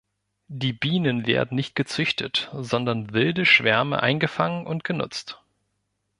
[0.47, 5.39] Die Bienen werden nicht gezüchtet, sondern wilde Schwärme eingefangen und genutzt.